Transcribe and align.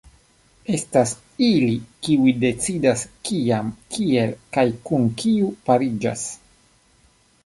Estas 0.75 1.11
ili 1.47 1.73
kiuj 2.07 2.31
decidas 2.43 3.03
kiam, 3.29 3.69
kiel 3.97 4.33
kaj 4.57 4.63
kun 4.89 5.05
kiu 5.23 5.51
pariĝas. 5.69 6.25